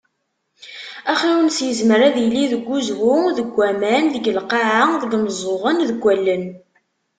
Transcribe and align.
Axnunnes, 1.11 1.57
yezmer 1.65 1.99
ad 2.07 2.15
yili 2.19 2.45
deg 2.53 2.65
uzwu, 2.77 3.15
deg 3.37 3.47
waman, 3.57 4.05
deg 4.15 4.25
lqaεa, 4.37 4.83
deg 5.01 5.11
yimeẓẓuɣen, 5.13 5.77
deg 5.89 5.99
wallen. 6.03 6.43